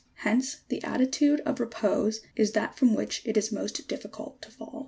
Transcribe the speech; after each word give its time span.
Hence 0.25 0.61
the 0.69 0.83
attitude 0.83 1.41
of 1.41 1.59
re 1.59 1.67
pose 1.67 2.21
is 2.35 2.53
that 2.53 2.75
from 2.75 2.95
which 2.95 3.21
it 3.23 3.37
is 3.37 3.51
most 3.51 3.87
difficult 3.87 4.41
to 4.41 4.49
fall. 4.49 4.79